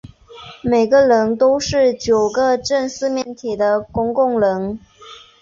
[0.63, 4.79] 每个棱都是九个正四面体的公共棱。